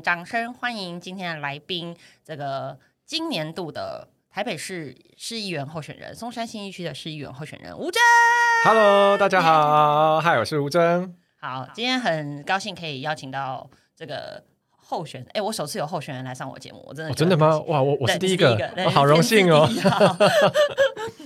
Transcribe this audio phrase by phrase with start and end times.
[0.00, 1.94] 们掌声欢迎今天的来宾，
[2.24, 8.00] 这个今年度的台北市市议员候选人，松山新一区的市议员候选人吴峥。
[8.64, 11.14] Hello，大家好，嗨，我是吴峥。
[11.38, 17.58] 好，今天很高兴可以邀请到这个候选，哎，我首次有候选人来上我节目，我真的、哦、真的吗？
[17.66, 19.68] 哇，我我是第一个，我哦、好荣幸哦。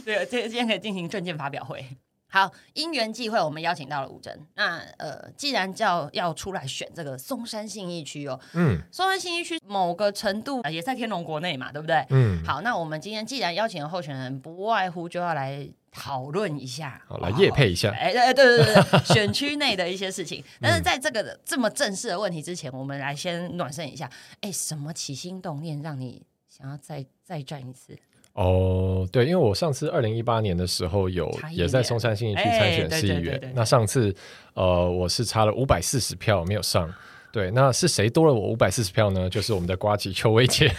[0.04, 1.86] 对，今今天可以进行证件发表会。
[2.34, 4.45] 好，因缘际会，我们邀请到了吴真。
[4.56, 12.05] 那呃，既然叫要出来选这个松山信义区哦，嗯，松山信义区某个程度、呃、也在天龙国内嘛，对不对？
[12.10, 20.43] 嗯，好，那我们今天既然邀请了候选人，不外乎就要来讨论一下，好来夜配一下，哎，哎对对对对， 选区内的一些事情。
[20.60, 24.10] 但是在这个这么正式的问题之前，我们来先暖身一下。
[24.41, 27.96] 哎，什么起心动念让你想要再再战一次？
[28.34, 34.15] 哦，对，因为我上次二零一八年的时候有也在松山新一区参选市议员，那上次
[34.54, 36.93] 呃我是差了五百四十票没有上。
[37.35, 39.29] 对，那是谁多了我五百四十票呢？
[39.29, 40.73] 就是我们的瓜吉邱薇姐。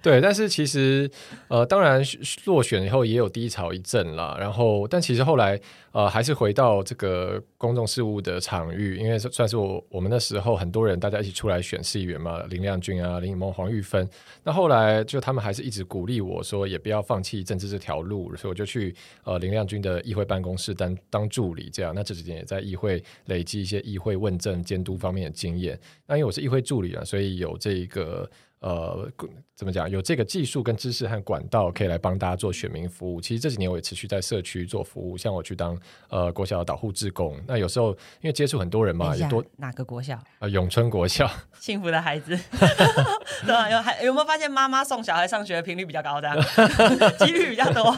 [0.00, 1.10] 对，但是其实
[1.48, 2.00] 呃，当然
[2.44, 4.36] 落选以后也有低潮一阵啦。
[4.38, 5.58] 然后，但其实后来
[5.90, 14.08] 呃，还是回到这个公众事务的场域，因为算是我我们那时候很多人大家一起出来选市议员嘛，林亮君啊、林颖萌、黄玉芬。
[14.44, 21.92] 那后来就他们还是一直鼓励我说，也不要放弃政治这条路，所以我就去呃林亮君的议会办公室当当助理，这样。
[21.92, 24.62] 那这几年也在议会累积一些议会问政。
[24.68, 28.30] 监督方面的经验，那因为我是议会助理啊，所以有这个
[28.60, 29.10] 呃
[29.54, 33.18] 怎么讲，有这个技术跟知识和管道，可以来帮大家做选民服务。
[33.18, 35.74] 其实这几年我也持续在社区做服务，像我去当
[36.10, 40.50] 呃国小的导护志工，那有时候因为接触很多人嘛，也多哪个国小啊、呃？
[40.50, 41.26] 永春国小，
[41.58, 42.36] 幸福的孩子，
[43.46, 43.70] 对吧？
[43.70, 46.36] 有还有没有发现妈妈送小孩上学的频率比较高，这样
[47.24, 47.96] 几率比较多？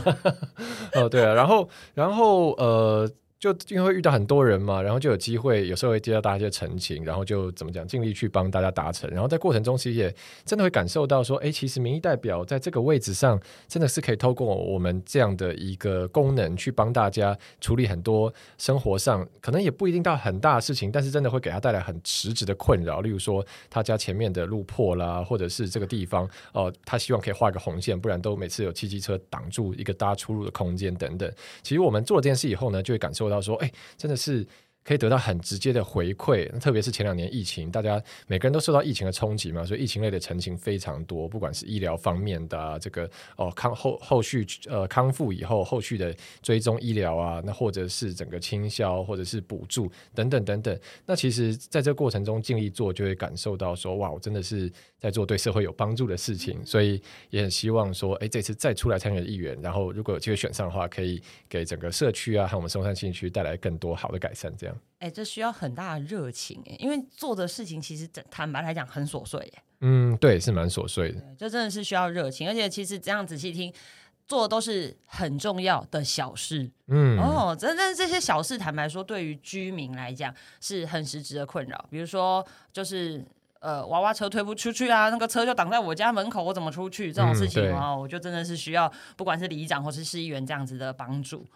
[0.94, 3.10] 哦，对啊，然后然后呃。
[3.40, 9.08] 就因为会遇到很多人嘛，然后就有机会，有时候会接到大家一些陈情，然后就怎么讲，尽力去帮大家达成。
[9.08, 23.00] 然后在过程中，其实也真的会感受到说，哎，其实民意代表在这个位置上，真的是可以透过我们这样的一个功能，去帮大家处理很多生活上可能也不一定到很大的事情，但是真的会给他带来很实质的困扰。
[23.00, 31.32] 例如说，他家前面的路破啦，或者是这个地方哦、他希望可以画一个红线，不然都每次有汽机车挡住一个大家出入的空间等等。
[31.62, 34.46] 其实我们做了这件事以后呢，就会感受到说，哎，真的是
[34.84, 36.48] 可以得到很直接的回馈。
[36.58, 50.78] 特别是前两年疫情，大家每个人都受到疫情的冲击嘛，所以疫情类的陈情非常多，不管是医疗方面的、啊、这个哦康后后续呃康复以后后续的追踪医疗啊，那或者是整个倾销或者是补助等等等等。
[51.06, 64.52] 那其实在这个过程中尽力做，就会感受到说，哇，我真的是在做对社会有帮助的事情，所以也很希望说，哎，这次再出来参选议员，然后如果有机会选上的话，可以给整个社区啊和我们松山新区带来更多好的改善。
[64.56, 69.62] 这样，哎，这需要很大的热情哎，因为做的事情其实坦白来讲很琐碎哎。
[69.80, 73.72] 嗯，对，是蛮琐碎的，这真的是需要热情，而且其实这样仔细听，
[74.26, 76.70] 做的都是很重要的小事。
[76.88, 83.24] 嗯，哦，真的这些小事，坦白说，对于居民来讲是很实质的困扰，比如说就是。
[83.62, 87.12] 呃，娃娃车推不出去啊，那个车就挡在我家门口，我怎么出去？
[87.12, 91.46] 这种事情啊、嗯，我就真的是需要不管是里长或是市议员这样子的帮助。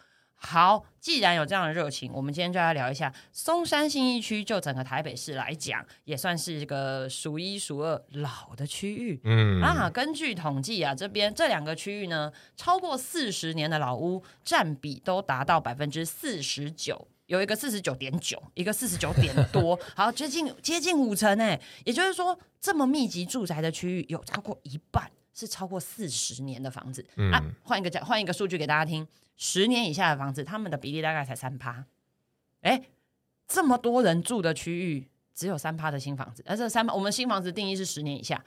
[0.44, 4.44] 好，既然有这样的热情，我们今天就来聊一下松山信义区。
[4.44, 9.18] 就整个台北市来讲，也算是一个数一数二老的区域。
[9.24, 17.08] 嗯啊，根据统计啊，这边这两个区域呢，超过四十年的老屋占比都达到百分之四十九。
[17.26, 27.44] 有一个四十九点九，一个四十九点多， 好接近接近五成哎，也就是说，这么密集住宅的区域有超过一半是超过四十年的房子、嗯、啊。
[27.64, 29.06] 换一个讲，换一个数据给大家听，
[29.36, 31.84] 十年以下的房子，他们的比例大概才三趴。
[32.62, 32.80] 哎，
[33.46, 38.42] 这么多人住的区域，只有三趴的新房子，而这三趴，我们新房子定义是十年以下。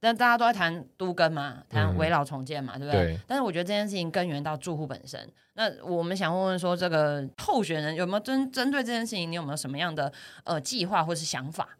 [0.00, 3.04] 但大家都在谈都更嘛，谈围老重建嘛，嗯、对不对？
[3.04, 3.20] 对。
[3.26, 5.32] 但是我觉得这件事情根源到住户本身。
[5.54, 10.12] 那我们想问问说，这个候选人有没有针针对这件事情，你有没有什么样的
[10.42, 11.78] 呃计划或是想法？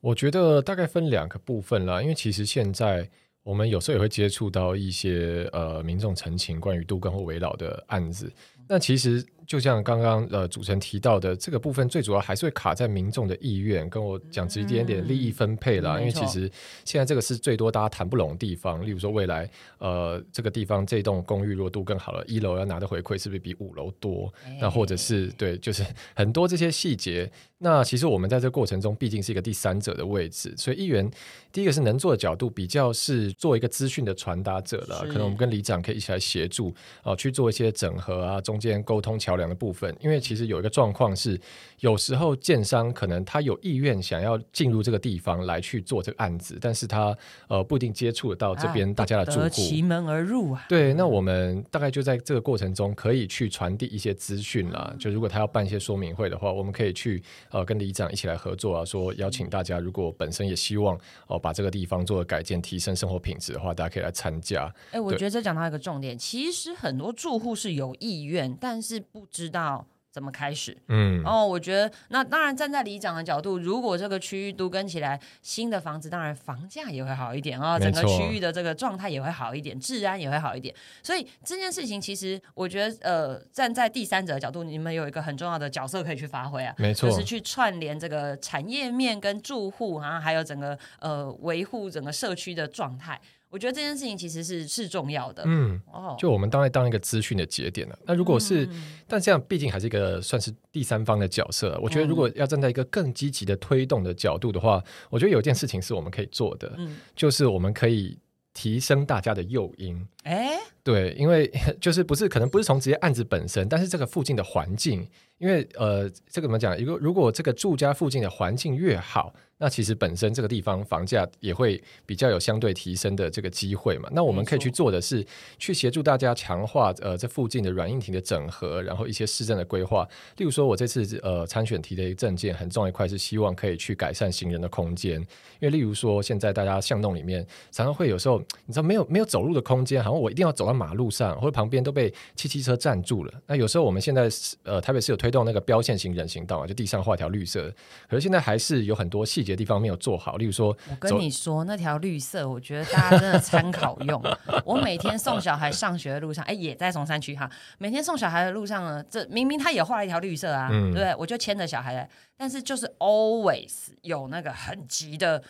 [0.00, 3.08] 我觉得大概分两个部分啦，因为其实现在
[3.42, 8.32] 我们有时候也会接触到一些呃民众陈情关于杜根或围老的案子，
[8.68, 9.24] 那其实。
[9.46, 15.96] 就像刚刚呃主持人提到的，这个部分最主要还是会卡在民众的意愿，跟我讲直接一点利益分配啦。
[15.96, 16.50] 嗯、因为其实
[16.84, 18.86] 现在这个是最多大家谈不拢的地方。
[18.86, 24.32] 例如说未来呃这个地方这栋公寓弱度更好了，一楼要拿的回馈是不是比五楼多？
[24.44, 25.84] 哎那或者是对，就是
[26.14, 27.28] 很多这些细节。
[27.58, 31.08] 那其实我们在这个过程中，毕竟是一个第三者的位置，所以议员
[31.52, 35.00] 第一个是能做的角度比较是做一个资讯的传达者了。
[35.06, 41.40] 可能我们跟里长可以一起来协助啊、呃，去做一些整合啊、中中间沟通桥梁的部分，因为其实有一个状况是，
[41.80, 47.16] 有时候建商可能他有意愿想要进入这个地方来去做这个案子，但是他
[47.48, 50.64] 呃不一定接触得到这边大家的住户，其门而入啊。
[50.68, 54.94] 对，那我们大概就在这个过程中可以去传递一些资讯啦。
[54.98, 64.72] 就如果他要办一些说明会的话，我们可以去呃跟里长一起来合作啊，说邀请大家，如果本身也希望哦把这个地方做改建，提升生活品质的话，大家可以来参加。
[64.90, 69.86] 哎，我觉得这讲到一个重点，其实很多住户是有意愿，但是不知道。
[70.12, 70.76] 怎么开始？
[70.88, 80.74] 嗯，哦，我觉得那当然站在里长的角度，如果这个区域都跟起来，新的房子当然房价也会好一点啊，整个区域的这个状态也会好一点，治安也会好一点。
[81.02, 93.18] 所以这件事情其实我觉得，呃，站在第三者的角度，你们有一个很重要的角色可以去发挥啊，没错，就是去串联这个产业面跟住户啊，还有整个呃维护整个社区的状态。
[93.52, 97.98] 我觉得这件事情其实是是重要的，嗯，哦，就我们当然当一个资讯的节点了。
[98.06, 98.66] 那如果是，
[99.06, 101.78] 但这样毕竟还是一个算是第三方的角色。
[101.82, 108.18] 我觉得如果要站在一个更积极的推动的角度的话，我觉得有一件事情是我们可以做的，嗯，就是我们可以
[108.54, 110.08] 提升大家的诱因。
[110.22, 115.08] 哎，对，因为 就是不是可能不是从直接案子本身，但是这个附近的环境，
[115.38, 116.76] 因为呃，这个怎么讲？
[116.78, 119.34] 如果如果这个住家附近的环境越好。
[119.58, 124.08] 那其实本身这个地方房价也会比较有相对提升的这个机会嘛。
[124.10, 125.24] 那我们可以去做的是
[125.56, 130.04] 去协助大家强化呃这附近的软硬体的整合，然后一些市政的规划。
[130.38, 135.20] 例如说，我这次呃参选提的一个证件很重要一块是希望可以去改善行人的空间。
[135.20, 135.26] 因
[135.60, 143.32] 为例如说现在大家巷弄里面常常会有时候你知道没有没有走路的空间，好像我一定要走到马路上或者旁边都被汽汽车占住了。
[143.46, 144.28] 那有时候我们现在
[144.64, 147.72] 呃台北市有推动那个标线型人行道嘛，就地上画条绿色，
[148.08, 149.52] 可是现在还是有很多细节。
[149.62, 154.20] 地方没有做好，例如说，我跟你说那条绿色，我觉得大家真的参考用。
[154.66, 157.48] 我每天送小孩上学的路上，哎，也在松山区哈。
[157.78, 161.14] 每天送小孩的路上呢，这明明他也画了一条绿色啊，对不对？
[161.16, 165.40] 我就牵着小孩，但是就是 always 有那个很急的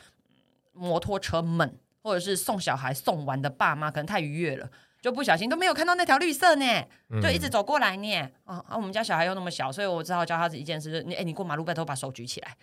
[0.72, 4.70] 摩托车们，或者是送小孩送完的爸妈，可能太愉悦了。
[5.02, 6.64] 就不小心都没有看到那条绿色呢，
[7.20, 8.20] 就一直走过来呢。
[8.44, 8.76] 啊啊！
[8.76, 12.56] 我们家小孩又那么小，所以我只好教他一件事：你哎，你过马路拜托把手举起来，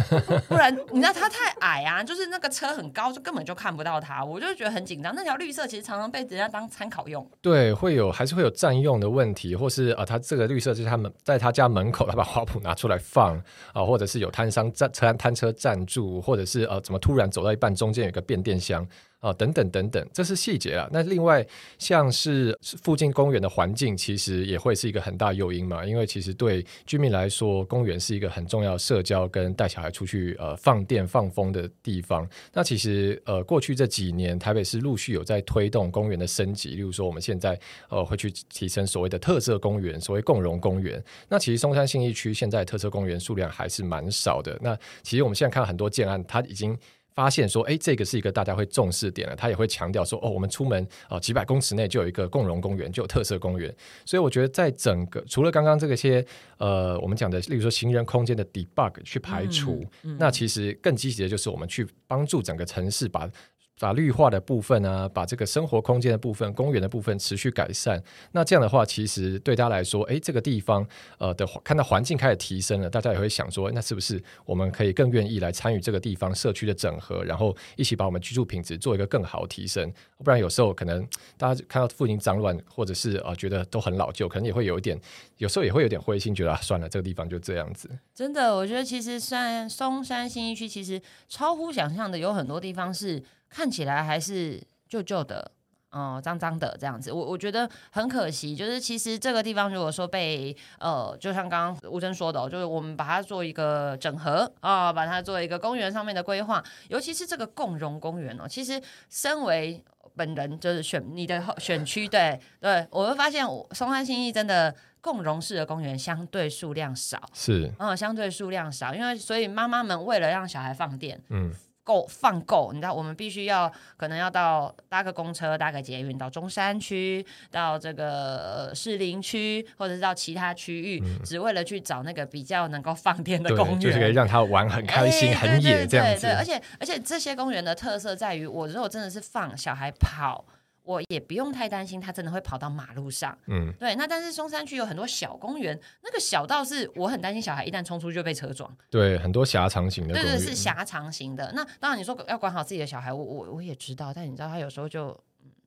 [0.48, 4.22] 不然你知道他太矮啊，就是那个车很高，就根本就看不到他。
[4.22, 5.14] 我就觉得很紧张。
[5.14, 7.26] 那条绿色其实常常被人家当参考用。
[7.40, 13.40] 对，会有还是会有占用的问题，或是啊，他这个绿色就是他们在他家门口，他把花圃拿出来放
[13.72, 18.86] 啊，或者是有摊商占车摊车站住，或者是呃，怎么突然走到一半中间有个变电箱。
[19.26, 20.88] 啊，等等等等，这是细节啊。
[20.92, 21.44] 那另外
[21.80, 25.84] 像是附近公园的环境，其实也会是一个很大诱因嘛。
[25.84, 32.24] 因为其实对居民来说，公园是一个很重要社交跟带小孩出去呃放电放风的地方。
[32.52, 37.58] 那其实呃过去这几年，台北市陆续有在推动公园的升级，例如说我们现在
[37.88, 41.02] 呃会去提升所谓的特色公园，所谓共荣公园。
[41.28, 44.56] 那其实松山信义区现在特色公园数量还是蛮少的。
[44.62, 46.78] 那其实我们现在看到很多建案，它已经。
[47.16, 49.34] 发现说，哎，这个是一个大家会重视点了。
[49.34, 53.74] 他也会强调说，哦，我们出门啊，几百公尺内就有一个共荣公园，就有特色公园。
[54.04, 56.24] 所以我觉得，在整个除了刚刚这个些
[56.58, 59.84] 呃，我们讲的，例如说行人空间的 debug 去排除，
[60.18, 63.28] 那其实更积极的就是我们去帮助整个城市把。
[63.78, 68.02] 把绿化的部分啊，把这个生活空间的部分、公园的部分持续改善。
[68.32, 70.86] 那这样的话，其实对大家来说，哎，这个地方
[71.18, 79.92] 呃的看到环境开始提升了，大家也会想说，那是不是我们可以更愿意来参与这个地方社区的整合，然后一起把我们居住品质做一个更好提升？
[80.24, 84.98] 不然有时候可能大家看到附近脏乱，或者是啊觉得都很老旧，可能也会有一点，
[85.36, 87.90] 有时候也会有点灰心，觉得啊算了，这个地方就这样子。
[88.14, 93.22] 真的，我觉得其实然松山新一区其实超乎想象的，有很多地方是。
[93.48, 95.50] 看起来还是旧旧的，
[95.92, 98.54] 嗯，脏脏的这样子，我我觉得很可惜。
[98.54, 108.46] 就是其实这个地方如果说被呃，就像刚刚吴真说的，就是我们把它做一个整合啊，把它做一个公园上面的规划，尤其是这个共融公园哦。
[108.48, 109.82] 其实身为
[110.14, 121.52] 本人就是选你的选区，对对，我会发现松山新义真的共融式的公园相对数量少，是嗯，相对数量少，因为所以妈妈们为了让小孩放电，嗯。
[121.86, 136.22] 够放够，你知道，我们必须要可能要到搭个公车、搭个捷运到中山区、到这个士林区，或者是到其他区域，只为了去找那个比较能够放电的公园，就是可以让他玩很开心、很野这样子。
[136.22, 140.44] 对，而且而且这些公园的特色在于，我如果真的是放小孩跑。
[140.86, 143.36] 我也不用太担心，他真的会跑到马路上。
[143.46, 143.94] 嗯，对。
[143.96, 148.74] 那但是松山区有很多小公园，那个小道是我很担心小孩一旦冲出就被车撞。
[148.88, 150.14] 对，很多狭长型的。
[150.14, 151.52] 对对，是狭长型的。
[151.52, 155.18] 那当然你说要管好自己的小孩，我我我也知道，但你知道他有时候就，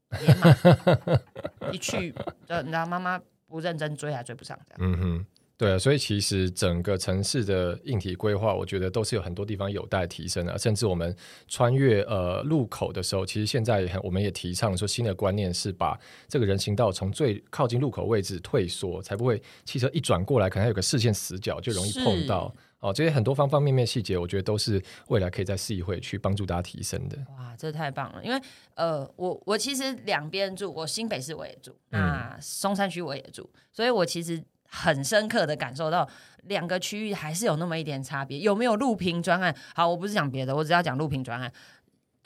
[1.72, 2.16] 一去，
[2.48, 3.22] 呃，你知道妈妈。
[3.50, 4.78] 不认真追还追不上这样。
[4.80, 5.26] 嗯哼。
[5.60, 10.58] 对啊，所以其实整个城市的硬体规划，我觉得都是有很多地方有待提升的。
[10.58, 11.14] 甚至我们
[11.50, 16.00] 穿越呃路口的时候，其实现在我们也提倡说新的观念是把
[16.30, 22.56] 这个人行道从最靠近路口位置退缩，才不会汽车一转过来，可能有个视线死角就容易碰到。
[22.80, 27.18] 哦，这些很多方方面面细节，我觉得都是未来可以在市议会去帮助大家提升的。
[27.38, 28.24] 哇，这太棒了！
[28.24, 28.42] 因为
[28.76, 34.42] 呃，我我其实两边住，我新北市我也住，那松山区我也住，所以我其实。
[34.70, 36.08] 很深刻的感受到
[36.44, 39.54] 两个区域还是有那么一点差别，有没有录屏专案？
[39.76, 41.52] 好，我不是讲别的，我只要讲录屏专案。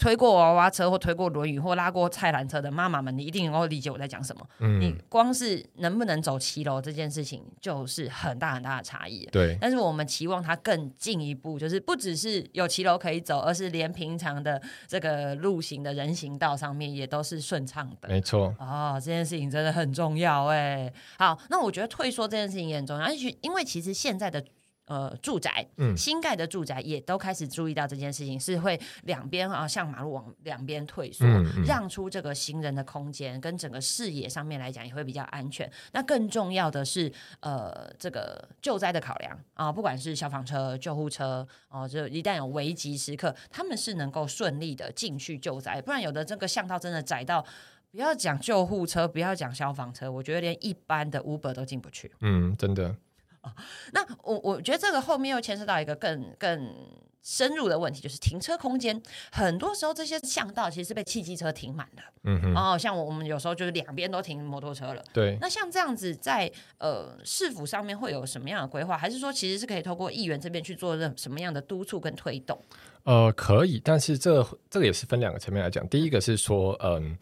[0.03, 4.45] 推过娃娃车或推过轮椅或拉过菜篮车的妈妈们，你一定能够理解我在讲什么。
[4.59, 9.25] 嗯，你光是能不能走骑楼这件事情，就是很大很大的差异。
[9.31, 18.09] 对，但是我们期望它更进一步，就是不只是有骑楼可以走，而是连平常的这个路行的人行道上面也都是顺畅的。
[18.09, 18.53] 没错。
[18.59, 20.91] 哦，这件事情真的很重要哎。
[21.17, 24.43] 好，那我觉得退缩这件事情也很重要，而且因为其实现在的。
[24.85, 31.25] 呃，住宅，新盖的住宅也都开始注意到这件事情，是会两边啊，向马路往两边退缩，
[31.65, 35.71] 让出这个行人的空间，跟整个视野上面来讲也会比较安全。
[35.93, 37.09] 那更重要的是，
[37.39, 47.41] 呃，这个救灾的考量啊，不管是消防车、救护车哦，就一旦有危急时刻，他们是能够顺利的进去救灾，不然有的这个巷道真的窄到，
[47.89, 52.11] 不要讲救护车，不要讲消防车，我觉得连一般的 Uber 都进不去。
[52.19, 52.93] 嗯，真的。
[53.93, 56.73] 那我我觉得这个后面又牵涉到一个更更
[57.21, 59.01] 深入的问题，就是停车空间。
[59.31, 62.53] 很多时候这些巷道其实是被汽机车停满的，嗯哼。
[62.53, 65.37] 然后像我们有时候就是两边都停摩托车了，对。
[65.39, 68.97] 那像这样子在呃市府上面会有什么样的规划？
[68.97, 72.61] 还是说其实是可以透过议员这边去做任什么样的督促跟推动？
[73.03, 75.87] 呃，可以，但是这这个也是分两个层面来讲。
[75.87, 77.17] 第一个是说，嗯，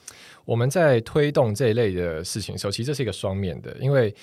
[0.45, 4.15] 我们在推动这一类的事情的时候，其实这是一个双面的，因为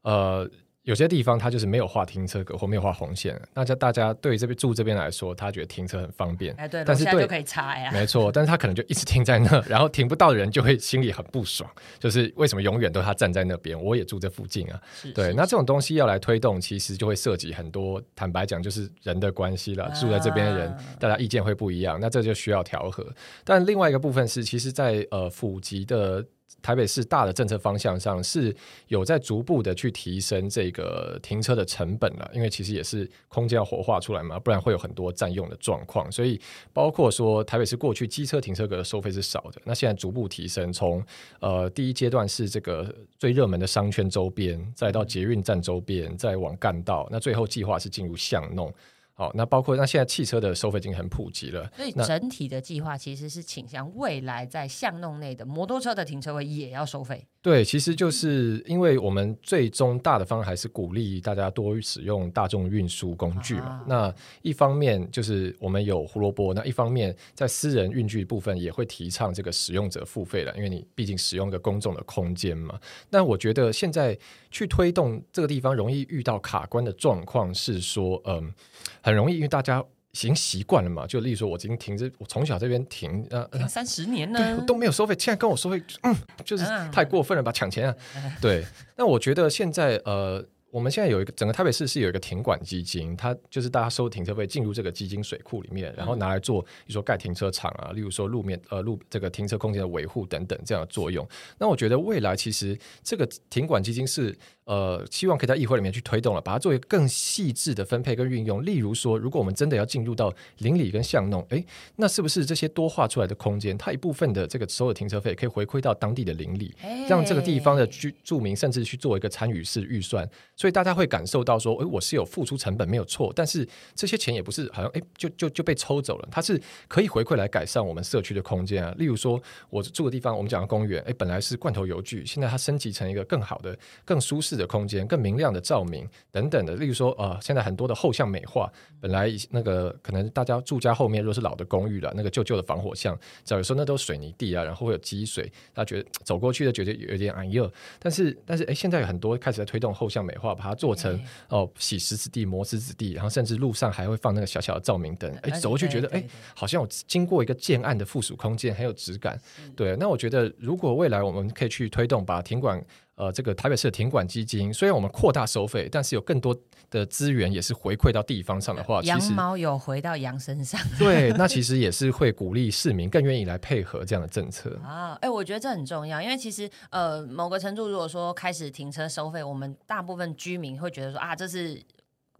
[0.00, 0.48] 呃。
[0.86, 14.80] 有些地方它就是没有画停车格或没有画红线，那就大家对这边住这边来说，他觉得停车很方便，哎，对，但是对就可以插呀，没错，但是他可能就一直停在那，然后停不到的人就会心里很不爽， 就是为什么永远都他站在那边，我也住这附近啊，
[15.12, 23.04] 对，那这种东西要来推动，其实就会涉及很多，坦白讲就是人的关系了，住在这边的人，大家意见会不一样，那这就需要调和。
[23.42, 26.24] 但另外一个部分是，其实，在呃普及的。
[26.66, 28.52] 台北市大的政策方向上是
[28.88, 36.10] 有在逐步的去提升这个停车的成本了，因为其实也是空间要活化出来嘛，不然会有很多占用的状况。
[36.10, 36.40] 所以
[36.72, 41.00] 包括说台北市过去机车停车格的收费是少的，那现在逐步提升，从
[41.38, 48.74] 呃第一阶段是这个最热门的商圈周边，再到捷运站周边，再往干道，那最后计划是进入巷弄。
[49.18, 57.26] 好，那包括那现在汽车的收费已经很普及了，所以整体的计划其实是倾向未来在巷弄内的摩托车的停车位也要收费。
[57.46, 63.84] 对，其实就是因为我们最终大的方还是鼓励大家多使用大众运输工具嘛。
[63.86, 64.12] 那
[64.42, 72.76] 一方面就是我们有胡萝卜，那一方面在私人运具部分也会提倡这个使用者付费了，因为你毕竟使用一个公众的空间嘛。
[73.10, 74.18] 那我觉得现在
[74.50, 78.52] 去推动这个地方容易遇到卡关的状况是说，嗯，
[79.00, 79.84] 很容易因为大家。
[80.16, 81.06] 已经习惯了嘛？
[81.06, 87.52] 就例如说，我已经停这，我从小这边停呃三十年呢，都没有收费，现在跟我收费，嗯，就是太过分了吧？
[87.52, 87.94] 抢钱啊！
[88.40, 88.64] 对，
[88.96, 90.44] 那我觉得现在呃。
[90.68, 101.26] 我们现在有一个整个台北市是有一个停管基金，它就是大家收停车费进入这个基金水库里面，然后拿来做，比如说盖停车场啊，例如说路面呃路这个停车空间的维护等等这样的作用。
[101.56, 108.64] 那我觉得未来其实这个停管基金是呃希望可以在议会里面去推动了，把它作为更细致的分配跟运用。
[108.66, 111.64] 例如说，如果我们真的要进入到邻里跟巷弄，哎，
[111.96, 116.74] 那是不是这些多画出来的空间，它一部分的这个所有停车费可以回馈到当地的邻里，
[117.08, 120.28] 让这个地方的居住民甚至去做一个参与式预算。
[120.56, 128.92] 所以大家会感受到说，诶，我是有付出成本没有错，但是这些钱也不是好像诶就就就被抽走了，它是可以回馈来改善我们社区的空间啊。
[128.98, 136.74] 例如说，我住的地方，我们讲的公园，诶，本来是罐头邮具，现在它升级成一个更好的、更舒适的空间，更明亮的照明等等的。
[136.74, 138.68] 例如说，呃，现在很多的后巷美化，
[139.00, 143.16] 本来那个可能大家住家后面如果是老的公寓了，那个旧旧的防火巷，
[143.50, 147.72] 有时候那都是水泥地啊，然后会有积水，大家觉得走过去的觉得有点暗热。
[148.00, 150.96] 但是但是诶，现在有很多开始在推动后巷美化，把它做。
[150.96, 151.20] 成
[151.50, 159.38] 哦，洗石子地、磨石子地，然后甚至路上还会放那个小小的照明灯，哎，走过去觉得哎，好像我经过一个建案的附属空间，很有质感。
[159.76, 162.82] 对，那我觉得如果未来我们可以去推动，把停管
[163.16, 166.54] 呃，这个台北市的停管基金，虽然我们扩大收费，但是有更多
[166.90, 170.78] 的资源也是回馈到地方上的话，羊毛有回到羊身上。
[170.98, 175.16] 对，那其 实也是会鼓励市民更愿意来配合这样的政策啊。
[175.22, 181.82] 哎，我觉得这很重要，因为其实呃，某个程度如果说开始停车收费，我们大部分居民会觉得说啊，这是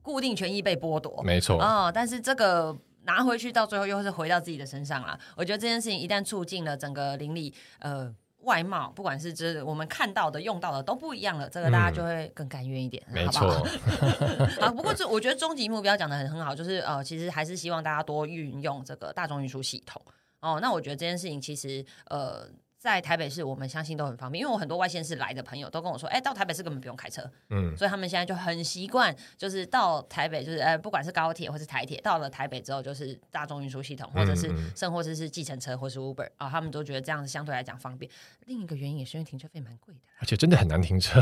[0.02, 1.90] 固定权益被剥夺，没错啊。
[1.90, 5.18] 但是这个拿回去到最后又是回到自己的身上了。
[5.37, 8.14] 我觉得这件事情一旦促进了整个邻里呃。
[8.47, 13.62] 外貌，不管是这我们看到的、用到的都不一样了，这个大家就会更甘愿一点，没错。
[14.59, 20.00] 好，不过这我觉得终极目标讲的很很好，就是呃，其实还是希望大家多运用这个大众运输系统。
[20.41, 22.49] 哦，那我觉得这件事情其实呃。
[22.87, 38.09] 在台北市，我们相信都很方便，因为我很多外县市来的朋友都跟我说，哎，到台北市根本不用开车，嗯，所以他们现在就很习惯，就是到台北，就是呃，不管是高铁或是台铁，到了台北之后就是大众运输系统，或者是甚或者是计程车或是 Uber 啊，他们都觉得这样子相对来讲方便。
[38.45, 41.21] 另一个原因也是因为停车费蛮贵的，而且真的很难停车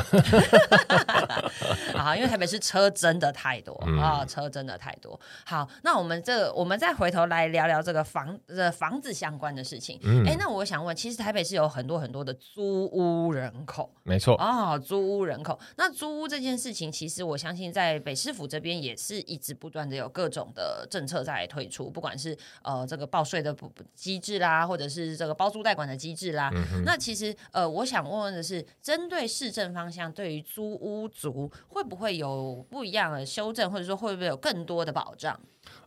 [1.97, 5.19] 啊，因为台北市车真的太多啊，车真的太多。
[5.47, 9.99] 好，那我们这我们再回头来聊聊这个房呃房子相关的事情。
[10.27, 11.54] 哎，那我想问，其实台北市。
[11.55, 15.59] 有很多很多的租屋人口，没错啊，租屋人口。
[15.77, 23.55] 那租屋这件事情，其实我相信在北市府这边也是一直不断的有各种的政策在推出，不管是呃这个报税的
[23.95, 26.51] 机制啦，或者是这个包租代管的机制啦。
[26.85, 35.39] 那其实呃，我想问问的是，针对市政方向，对于租屋族会不会有不一样的修正，或者说会不会有更多的保障？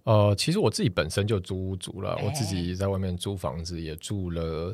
[0.04, 4.74] 呃，其实我自己本身就租屋住了，我自己在外面租房子也住了，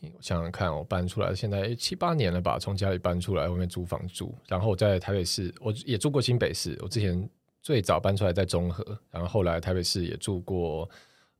[0.00, 7.28] 我想想看，我搬出来现在七八年了吧，从家里搬出来外面租房住，然后在台北市我也住过新北市，我之前
[7.60, 10.88] 最早搬出来在中和，然后后来台北市也住过，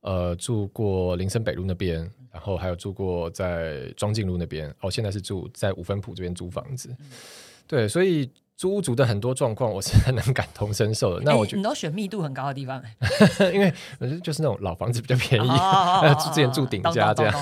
[0.01, 6.95] 呃，住过林森北路那边，然后还有住过在庄敬路那边，哦，现在是住在五分埔这边租房子，
[7.65, 8.29] 对，所以。
[8.55, 11.21] 租屋族的很多状况，我是很能感同身受的。
[11.23, 12.81] 那我觉得你都选密度很高的地方，
[13.53, 13.73] 因为
[14.21, 15.49] 就是那种老房子比较便宜，
[16.19, 17.33] 之前住顶家这样。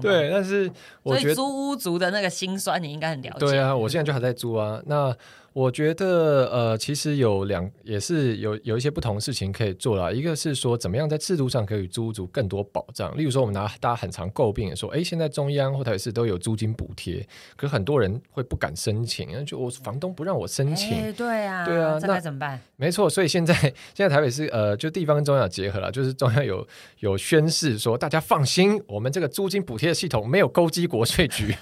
[0.00, 0.70] 对，但是
[1.02, 3.38] 我觉得租屋族的那个心酸，你应该很了解。
[3.38, 4.80] 对啊，我现在就还在租啊。
[4.86, 5.14] 那
[5.52, 10.14] 我觉得呃，其实有两也是有有一些不同事情可以做了。
[10.14, 13.16] 一个是说，怎么样在制度上可以租足更多保障。
[13.18, 21.12] 例如说，我们拿大家很常诟病的说，哎，现在中央或台北市都有租金补贴，可是很多人会不敢申请，就我房东不让我申请。
[21.14, 22.60] 对啊，对啊，那该怎么办？
[22.76, 23.52] 没错，所以现在
[23.92, 26.66] 现在台北市呃，就地方跟中央结合了，就是中央有
[27.00, 31.52] 有宣示说，大家放心，我们这个租金补贴的系统没有勾稽国税局，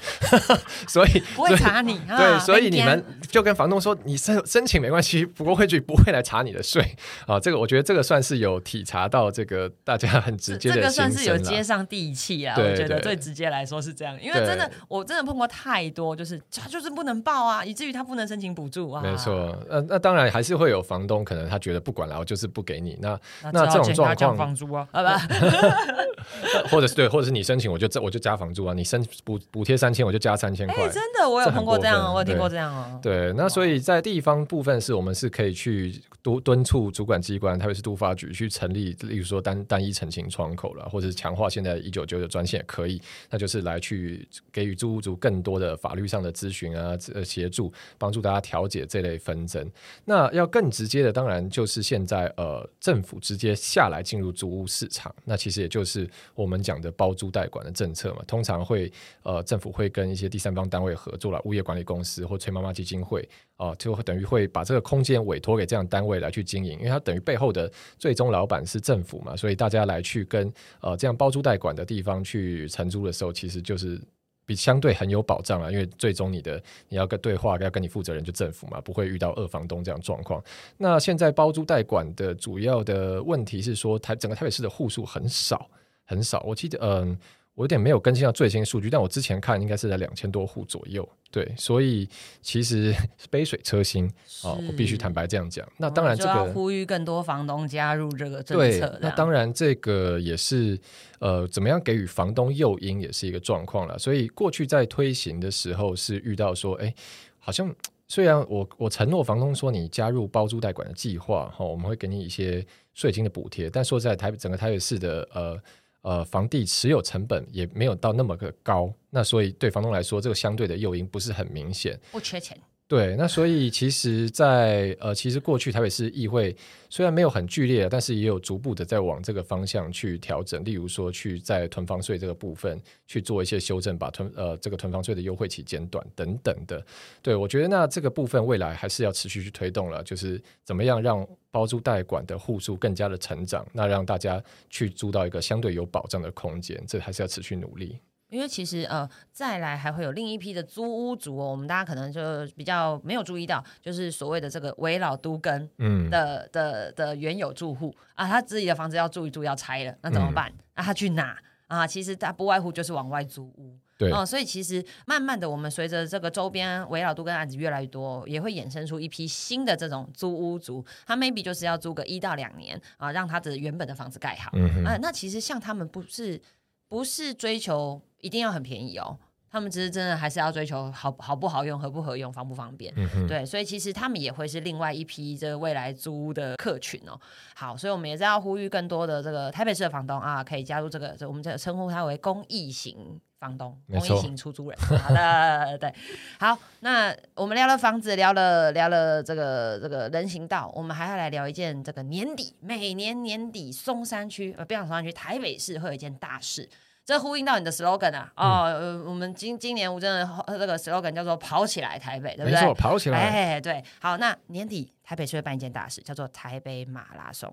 [0.87, 1.99] 所以不会查你。
[2.07, 6.83] 对，所以你们就跟房东说，你申申请没关系，不过会局不会来查你的税
[7.27, 7.39] 啊。
[7.39, 12.55] 这个我觉得这个算是有体察到这个大家很直接的，这个算是有接上地气啊。
[12.59, 19.03] 我觉得最直接来说是这样，因为真的我真的碰过太多，就是他就是不能报啊，以至于他不能申请补助啊。
[19.03, 19.33] 没错，
[19.69, 22.97] 呃，那当然还是会有房东可能他觉得不管了，我就是不给你。
[23.01, 23.19] 那
[23.53, 25.19] 那这种状况，房租啊，好吧。
[26.71, 28.75] 或者是对，或者是你申请，我就我就加房租啊。
[28.75, 30.77] 你申补补贴三千，我就加三千块。
[30.89, 32.99] 真的，我有碰过这样，我有听过这样哦。
[33.03, 42.99] 对，那所以所以在地方部分是我们是可以去督敦促主管机关，特别是督发局去成立，例如说单单一澄清窗口了，或者是强化现在一九九九专线也可以。
[43.29, 49.71] 那就是来去给予租屋族更多的法律上的咨询啊，呃，协助帮助大家调解这类纷争。
[50.07, 55.15] 那要更直接的，当然就是现在呃，政府直接下来进入租屋市场。
[55.27, 58.91] 那其实也就是我们讲的包租代管的政策嘛，通常会
[59.25, 63.29] 呃，政府会跟一些第三方单位合作了，物业管理公司或崔妈妈基金会
[63.59, 74.01] 啊，就等于会把这个空间委托给这样单位来去经营，因为它等于背后的最终老板是政府嘛，所以大家来去跟呃这样包租代管的地方去承租的时候，其实就是
[74.47, 80.43] 比相对很有保障啊，因为最终你的你要跟对话要跟你负责人就政府嘛，不会遇到二房东这样状况。
[80.77, 85.69] 那现在包租代管的主要的问题是说，台整个台北市的户数很少。
[86.11, 87.15] 很少，我记得，嗯，
[87.59, 92.09] 我有点没有更新到最新数据，但我之前看应该是在两千多户左右，对，所以
[92.41, 92.95] 其实
[93.31, 94.07] 杯水车薪
[94.45, 95.69] 啊，我必须坦白这样讲。
[95.77, 98.97] 那当然，这个呼吁更多房东加入这个政策。
[99.03, 100.79] 那当然，这个也是
[101.19, 103.99] 呃，怎么样给予房东诱因，也是一个状况了。
[103.99, 106.95] 所以过去在推行的时候，是遇到说，哎，
[107.41, 107.75] 好像
[108.07, 115.61] 虽然我我承诺房东说你加入包租代管的计划，哈，我们会给你一些税金的补贴，但说在台整个台北市的呃。
[116.03, 121.99] 呃，房地持有成本也没有到那么的高，那所以对房东来说，这个相对的诱因不是很明显。
[122.13, 122.57] 不缺钱。
[122.89, 126.57] 对，那所以其实，在呃，其实过去台北市议会
[126.89, 130.65] 虽然没有很剧烈，但是也有逐步的在往这个方向去调整。
[130.65, 136.83] 例如说，去在囤房税这个部分去做一些修正，把囤呃这个囤房税的优惠期减短等等的。
[137.21, 147.99] 对我觉得，那这个部分未来还是要持续去推动了，就是怎么样让包租代管的户数更加的成长，那让大家去租到一个相对有保障的空间，这还是要持续努力。
[148.29, 155.69] 因为其实呃，再来还会有另一批的租屋族哦，我们大家可能就比较没有注意到，就是所谓的这个围老都根
[156.11, 157.95] 的的的原有住户。
[158.15, 160.53] 啊，他自己的房子要住一住要拆了，那怎么办？
[160.75, 161.39] 那他去哪？
[161.69, 161.87] 啊？
[161.87, 164.11] 其实他不外乎就是往外租屋，对。
[164.11, 174.51] 哦，所以其实慢慢的，我们随着这个周边围老都根案子越来越多，也会衍生出一批新的这种租屋族，他 maybe 就是要租个一到两年啊，让他的原本的房子盖好。
[174.85, 174.97] 啊。
[175.01, 176.41] 那其实像他们不是
[176.89, 178.03] 不是追求。
[178.21, 179.19] 一定要很便宜哦，
[179.51, 182.95] 他们只是真的还是要追求好好不好用、合不合用、方不方便。
[183.27, 187.19] 对，所以其实他们也会是另外一批这个未来租的客群哦。
[187.55, 194.79] 好，所以我们也是要呼吁更多的这个台北市的房东啊，可以加入这个，我们这称呼它为公益型房东、公益型出租人。
[194.81, 195.93] 好的， 对，
[196.39, 206.69] 好，那我们聊了房子，聊了聊了这个这个人行道，我们还要来聊一件这个年底每年年底松山区呃，不讲松山区，台北市会有一件大事。
[207.09, 208.31] 这呼应到你的 slogan 啊！
[208.37, 212.61] 哦，我们今今年我真的这个 slogan 叫做“跑起来台北”，对不对？
[212.61, 213.19] 没错，跑起来。
[213.19, 213.83] 哎，对。
[213.99, 217.51] 好，那年底台北是会办一件大事，叫做台北马拉松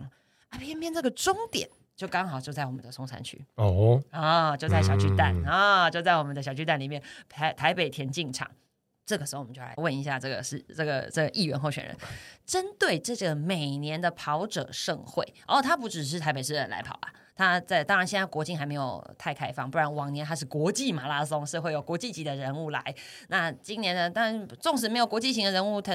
[0.49, 0.59] 啊！
[0.59, 8.51] 偏偏这个终点就刚好就在我们的松山区哦啊，就在小巨蛋啊，就在我们的小巨蛋里面台台北田径场。
[9.05, 11.95] 这个时候我们就来问一下这个是这个这个议员候选人，
[12.45, 17.13] 针对这个每年的跑者盛会哦，他不只是台北市人来跑啊。
[17.35, 22.81] 他在当然现在国境还没有太开放，不然往年他是国际马拉松，是会有国际级的人物来。
[23.27, 24.09] 那今年呢？
[24.09, 25.91] 但纵使没有国际型的人物，他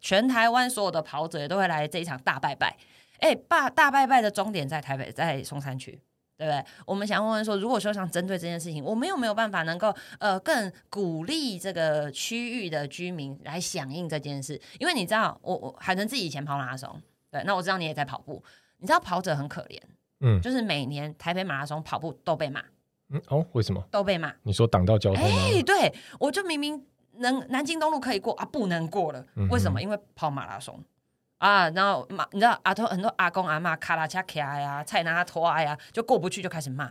[0.00, 2.76] 全台湾所有的跑者也都会来这一场大拜拜。
[3.18, 5.90] 哎，大大拜拜的终点在台北，在松山区，
[6.36, 6.64] 对不对？
[6.84, 14.60] 我们想问问说，如果说想针对这件事情，我们有没有办法能够呃更鼓励这个区域的居民来响应这件事？
[14.78, 18.44] 因为你知道，我我海豚自己以前跑马拉松，对，那我知道你也在跑步，
[18.78, 19.80] 你知道跑者很可怜。
[20.20, 22.62] 嗯，就是每年台北马拉松跑步都被骂。
[23.08, 24.32] 嗯哦，为什么都被骂？
[24.42, 26.84] 你说挡到交通哎，对我就明明
[27.18, 29.24] 能南京东路可以过啊，不能过了。
[29.50, 29.80] 为什么？
[29.80, 30.82] 因为跑马拉松
[31.38, 36.90] 啊，然后马你知道阿头很多阿公阿妈卡拉恰卡呀，菜拿拖呀，就过不去就开始骂。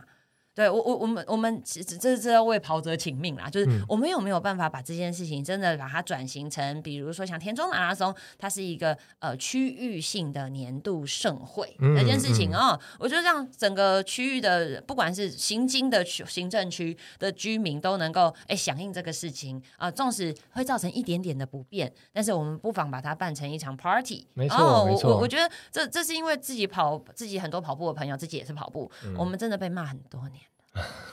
[0.56, 24.26] 对我我我们我们其实这是要为跑者请命啦，就是我们有没有办法把这件事情真的把它转型成，比如说像田中马拉松，它是一个呃区域性的年度盛会这件事情哦，我觉得让整个区域的不管是行经的区行政区的居民都能够哎响应这个事情啊，纵使会造成一点点的不便，但是我们不妨把它办成一场 party。
[24.32, 30.45] 没错，没错，我我觉得这这是因为自己跑自己很多跑步的朋友，自己也是跑步，我们真的被骂很多年。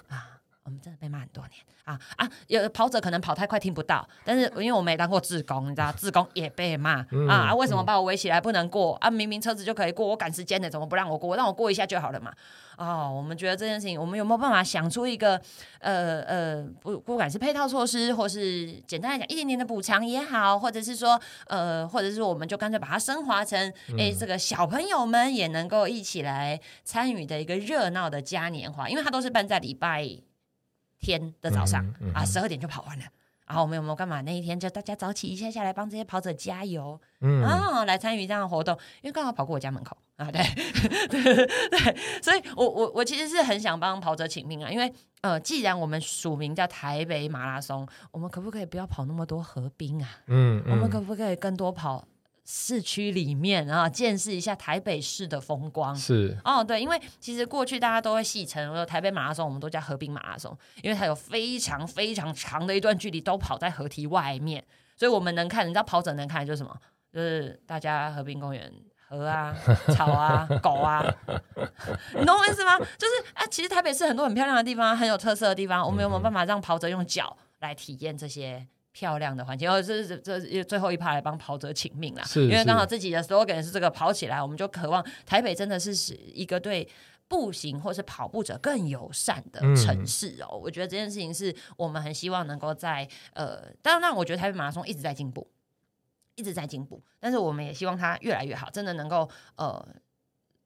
[0.09, 2.29] 啊，我们真的被骂很多年啊啊！
[2.47, 7.53] 有跑者可能跑太快听不到，但是因为我没当过志工，你知道， 志工也被骂啊！
[7.53, 9.09] 为什么把我围起来不能过啊？
[9.09, 11.35] 明明车子就可以过，我赶时间的，怎么不让我过？
[11.35, 12.33] 让我过一下就好了嘛！
[12.77, 15.39] 哦，我们觉得这件事情，我们有没有办法想出一个
[15.79, 23.59] 呃呃，不不管是配套措施，或是简单来讲一点点的补偿也好，或者是说呃，或者是我们就干脆把它升华成，
[23.97, 30.07] 哎，这个小朋友们也能够一起来参与的一个热闹的嘉年华，因为它都是办在礼拜
[31.03, 31.85] 天的早上
[32.15, 33.05] 啊，十二点就跑完了。
[33.45, 34.21] 然后我们有没有干嘛？
[34.21, 40.41] 那一天就大家早起一下下来帮这些跑者加油，嗯，啊，来参与这样的活动，因为刚好跑过我家门口啊，对
[41.09, 41.35] 对
[41.69, 50.09] 对，所以我我我其实是很想帮跑者请命啊，因为呃，既然我们署名叫台北马拉松，我们可不可以不要跑那么多河滨啊？
[50.27, 52.07] 嗯，我们可不可以更多跑？
[52.55, 55.95] 市区里面啊，见识一下台北市的风光。
[55.95, 64.63] 是哦，对，因为其实过去大家都会戏称，说台北马拉松，我们都叫河滨马拉松，因为它有非常非常长的一段距离都跑在河堤外面，
[64.95, 66.77] 所以我们能看，你知道跑者能看就是什么？
[67.11, 68.71] 就是大家河滨公园
[69.09, 69.51] 河啊、
[69.91, 71.03] 草啊、狗啊，
[72.15, 72.77] 你懂我意思吗？
[72.77, 78.67] 就是啊，其实台北市很多很漂亮的地方，很有特色的地方，我们有没有办法让跑者用脚来体验这些？
[78.93, 86.87] 漂亮的环境，哦，这这这最后一趴来帮跑者请命啦，因为刚好自己的 slogan 是这个跑起来，我们就渴望台北真的是是一个对
[87.27, 90.55] 步行或是跑步者更友善的城市哦。
[90.55, 95.47] 我觉得这件事情是我们很希望能够在呃，当然，我觉得台北马拉松一直在进步，
[96.35, 99.85] 一直在进步，但是我们也希望它越来越好，真的能够呃。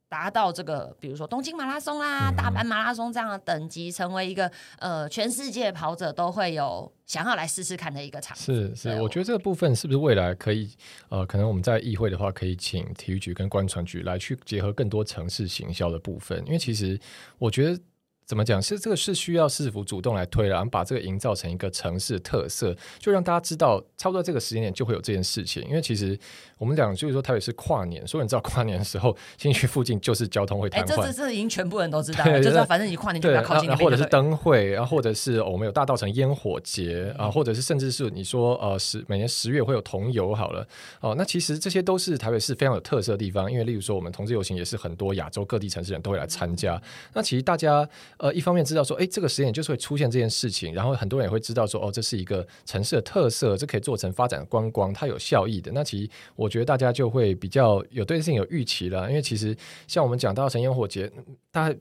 [0.10, 8.36] 达到这个，比如说东京马拉松啦、大阪马拉松这样的等级，成为一个呃全世界跑者都会有想要来试试看的一个场。
[8.38, 10.70] 是是，我觉得这个部分是不是未来可以
[11.10, 17.00] 呃，可能我们在议会的话，可以请体育局跟观传局来去结合更多城市行销的部分，因为其实
[17.38, 17.80] 我觉得。
[18.28, 18.62] 怎么讲？
[18.62, 25.64] 是这个是需要市府主动来推，然后把这个营造成一个城市特色，就让大家知道，差不多这个时间点就会有这件事情。
[25.64, 26.20] 因为其实
[26.58, 30.88] 我们讲就是说，台北是跨年，所以你知道跨年的时候，新区附近就是交通会瘫痪。
[30.88, 33.74] 这这这已经全部人都知道， 就是反正你跨年就要靠近。
[33.78, 40.68] 或者是灯会，然后或者是我们有大稻城烟火节啊，或者是甚至是你说呃十每年十月会有同游好了
[41.00, 43.50] 哦，那其实这些都是台北市非常有特色的地方。
[43.50, 46.82] 因为例如说我们同志游行也是很多亚洲各地城市人都会来参加。
[47.14, 47.88] 那其实大家
[48.18, 48.98] 呃一方面知道说。
[48.98, 55.72] 哎，这个实验就是会出现这件事情，然后很多人也会知道说，哦，这是一个城市的特色，这可以做成发展观光，它有效益的。
[55.72, 59.56] 那其实我觉得大家就会比较有对事情有预期了，因为其实
[59.88, 61.12] 像我们讲到神烟火节，
[61.52, 61.78] 大家。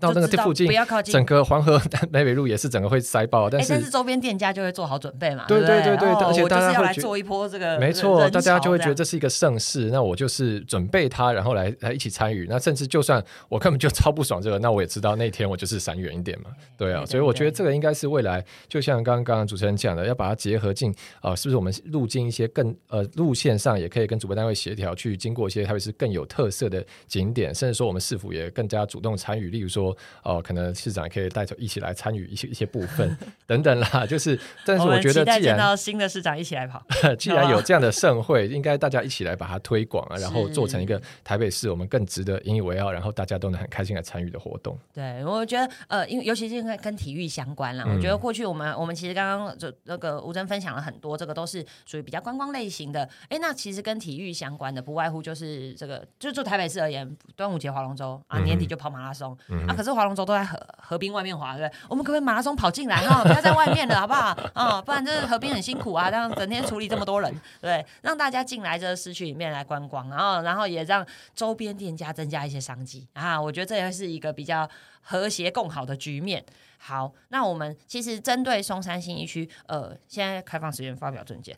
[0.00, 1.12] 到那个附近，不要靠近。
[1.12, 5.44] 整个黄河 南北路也是整个会塞爆，但是但是周边店家就会做好准备嘛。
[5.46, 9.90] 对对对对，而且大家会来做一波这个，没错，大家就会觉得这是一个盛世。
[9.90, 12.46] 那我就是准备它，然后来来一起参与。
[12.48, 16.50] 那甚至就算我根本就超不爽这个，那我也知道那天我就是闪远一点嘛。
[16.76, 29.89] 对啊，所以我觉得这个应该是未来，就像刚刚刚主持人讲的，要把它结合进啊，是不是我们路径一些更呃路线上也可以跟主办单位协调，去经过一些特别是更有特色的景点，甚至说我们是否也更加主动参与，例如说
[30.22, 30.74] 哦可能。
[30.80, 36.82] 市长也可以带着一起来参与一些一些部分 等等啦，就是，但是我觉得既然新的市长一起来跑，
[37.18, 44.78] 既然有这样的盛会，应该大家一起来把它推广啊，然后做成一个台北市我们更值得引以为傲，然后大家都能很开心来参与的活动。
[44.94, 53.08] 对，我觉得呃，因为尤其是跟跟体育相关啦，我觉得过去我们我们其实刚刚就那个吴征分享了很多，这个都是属于比较观光类型的。
[53.28, 61.00] 哎，那其实跟体育相关的，不外乎就是这个，就做台北市而言，端午节划龙舟啊，年底就跑马拉松啊，可是划龙舟都在河河。
[61.00, 61.80] 滨外面划对不对？
[61.88, 63.22] 我们可不可以马拉松跑进来哈？
[63.22, 64.36] 不要在外面了，好不好？
[64.52, 71.02] 啊，不然这河滨很辛苦啊，这样整天处理这么多人，对，让大家进来这个市区里面来观光，然后，然后也让
[71.34, 73.40] 周边店家增加一些商机啊。
[73.40, 74.68] 我觉得这也是一个比较
[75.00, 76.44] 和谐共好的局面。
[76.82, 81.54] 好，那我们其实针对松山新一区，呃，现在开放时间发表证件。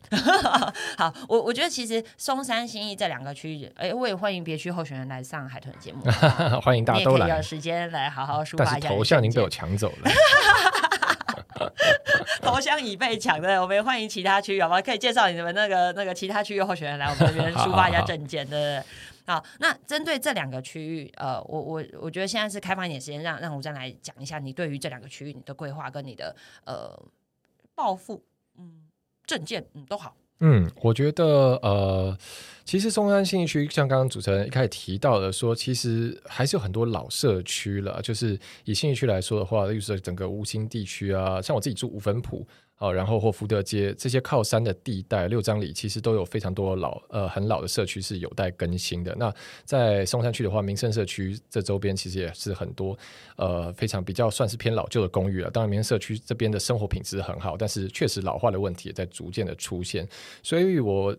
[0.97, 6.03] 好，我我觉得其实松山新一这两个区域，哎，我也欢迎别区候选人来上海豚节目，
[6.61, 8.89] 欢迎大家都来，有时间来好好抒发一下。
[8.89, 10.11] 头像已经被我抢走了，
[12.43, 14.81] 头像已被抢的，我们欢迎其他区域，好吗？
[14.81, 18.83] 可以介绍你们那个那个其他区域候选人来我们这边抒发一下证件的。
[19.25, 26.93] 好，那针对这两个区域，呃，我我我觉得现在是开放一点时间，让让吴站来讲一下你对于这两个区域你的规划跟你的呃
[27.73, 28.23] 抱负，
[28.57, 28.83] 嗯，
[29.25, 30.15] 证件，嗯，都好。
[30.39, 32.17] 嗯，我觉得呃，
[32.65, 42.45] 其实中山新区像刚刚主持人一开始提到的，说其实还是有很多老社区了，就是以新区来说的话，例如说整个吴兴地区啊，像我自己住五分埔。
[42.83, 49.15] 哦，然后或福德街这些靠山的地带，六张里其实都有非常多老呃很老的社区是有待更新的。
[49.17, 52.97] 那在松山区的话，民生社区这周边其实也是很多
[53.37, 55.49] 呃非常比较算是偏老旧的公寓了。
[55.49, 60.05] 当然，民生社区这边的生活品质很好，但是确实老化的问题也在逐渐的出现。
[60.41, 61.15] 所以我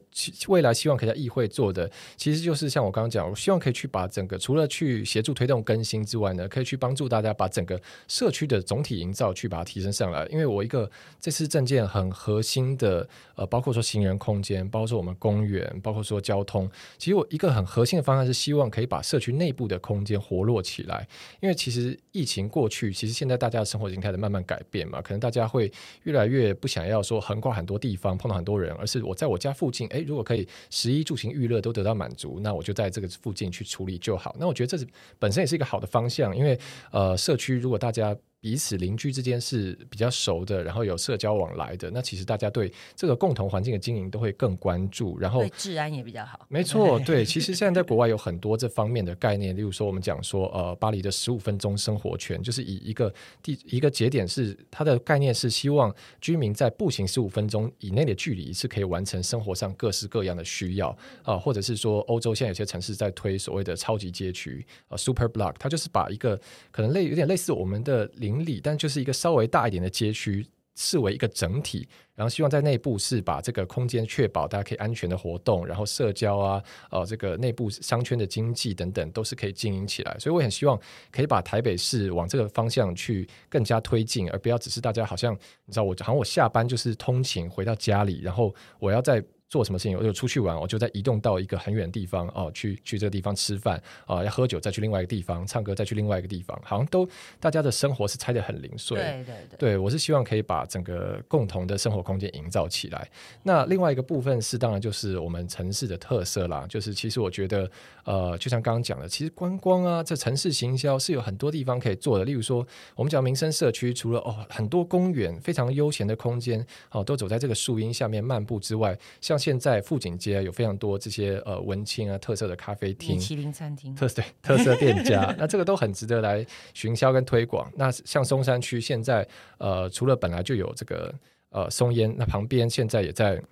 [0.49, 10.27] 未来希望可以在议会做的，其实就是像我刚刚讲，我希望可以去把整个除了去协助推动更新之外呢，可以去帮助大家把整个社区的总体营造去把它提升上来。
[10.27, 11.49] 因为我一个这次。
[11.55, 16.69] 证件很核心的，呃，包括说行人空间，包括说我们公园，包括说交通。
[16.99, 21.07] 其实我一个很核心的方案是希望可以把社区内部的空间活络起来。
[21.41, 25.71] 因为其实疫情过去，其实现在大家的生活已经开始慢慢改变嘛，可能大家会
[26.03, 34.35] 越来越不想要说横跨很多地方碰到很多人，而是我在我家附近，哎，如果可以食衣住行娱乐都得到满足，那我就在这个附近去处理就好。
[34.41, 34.85] 那我觉得这是
[35.21, 36.59] 本身也是一个好的方向，因为
[36.91, 38.17] 呃，社区如果大家。
[38.45, 46.45] 彼此邻居之间是比较熟的，然后有社交往来的，那其实大家对这个共同环境的经营都会更关注，然后治安也比较好。
[46.51, 53.11] 没错，对，其实现在在 国外有很多这方面的概念，例如说我们讲说，呃，巴黎的十五分钟生活圈，就是以一个
[53.43, 66.39] 地一个节点是它的概念是希望居民在步行十五分钟以内的距离是可以完成生活上各式各样的需要啊，或者是说欧洲现在有些城市在推所谓的超级街区啊，super block，它就是把一个
[66.71, 68.34] 可能类有点类似我们的邻。
[68.43, 80.17] 里，但就是一个稍微大一点的街区，视为一个整体，然后希望在内部是把这个空间确保大家可以安全的活动，然后社交啊，呃，这个内部商圈的经济等等都是可以经营起来。
[80.19, 80.77] 所以我很希望
[81.13, 85.33] 可以把台北市往这个方向去更加推进，而不要只是大家好像
[85.67, 98.97] 你知道，我好像我下班就是通勤回到家里，然后我要在做什么事情，我就出去玩，我就在移动到一个很远的地方哦，去去这个地方吃饭啊，要喝酒再去另外一个地方唱歌，再去另外一个地方，好像都大家的生活是拆得很零碎。
[98.97, 103.09] 对对对，对我是希望可以把整个共同的生活空间营造起来。
[103.43, 106.67] 那另外一个部分是，当然就是我们城市的特色啦。
[106.69, 107.71] 就是其实我觉得，
[108.05, 112.25] 呃，就像刚刚讲的，其实观光啊，这城市行销是有很多地方可以做的。
[112.25, 127.71] 例如说，我们讲民生社区，除了哦很多公园非常悠闲的空间，哦都走在这个树荫下面漫步之外，像现在富锦街有非常多这些呃文青啊特色的咖啡厅、米其林餐厅、特色特色店家， 那这个都很值得来寻销跟推广。
[127.77, 129.27] 那像松山区现在
[129.59, 131.15] 呃除了本来就有这个
[131.51, 133.43] 呃松烟，那旁边现在也在。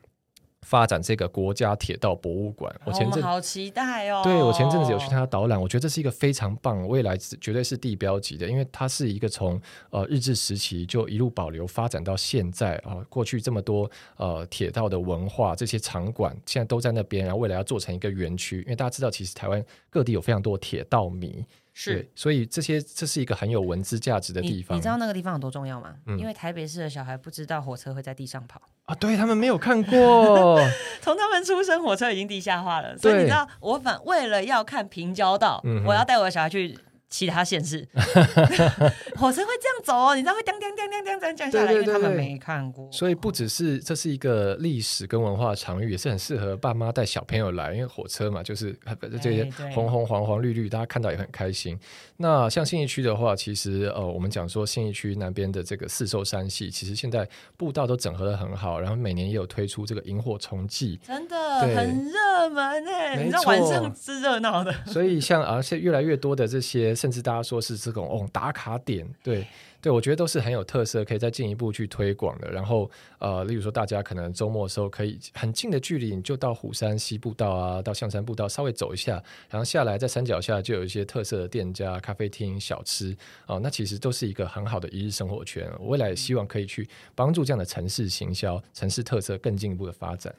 [0.62, 4.22] 发展这个国家铁道博物馆，我前阵好期待哦！
[4.24, 21.44] 对我前阵子有去他的导览，我觉得这是一个非常棒，未来绝对是地标级的，因为它是一个从呃日治时期就一路保留发展到现在啊，过去这么多呃铁道的文化这些场馆现在都在那边，然后未来要做成一个园区，因为大家知道其实台湾各地有非常多铁道迷。
[21.74, 24.76] 是，所以这些这是一个很有文字价值的地方。
[24.76, 25.94] 你知道那个地方有多重要吗？
[26.18, 30.60] 因为台北市的小孩不知道火车会在地上跑啊，对他们没有看过，
[31.00, 32.96] 从他们出生火车已经地下化了。
[32.98, 36.78] 所以你知道，我反为了要看平交道，我要带我的小孩去。
[37.12, 37.86] 其他县市
[39.16, 42.90] 火车会这样走哦，你知道会叮叮叮叮叮这样降下来，因为他们没看过。
[42.90, 48.74] 所以不只是这是一个历史跟文化场域，也是很适合爸妈带小朋友来，因为火车嘛，就是
[49.20, 51.78] 这些红红黄黄绿绿，大家看到也很开心。
[52.16, 64.72] 那像信义区的话，其实呃，我们讲说信义区南边的这个四寿山系，其实现在步道都整合的很好，然后每年也有推出这个萤火虫季，真的很热门哎，你知道晚上是热闹的。
[64.86, 66.96] 所以像而且越来越多的这些。
[67.02, 69.44] 甚至大家说是这种哦打卡点，对
[69.80, 72.48] 对，我觉得都是很有特色，可以再进一步去推广的。
[72.48, 72.88] 然后
[73.18, 85.68] 呃，例如说大家可能周末的时候可以很近的距离，你就到虎山西步道啊，到象山步道稍微走一下，然后下来在山脚下就有一些特色的店家、咖啡厅、小吃哦，那其实都是一个很好的一日生活圈。
[85.80, 90.32] 我未来也希望可以去帮助这样的城市行销、城市特色更进一步的发展。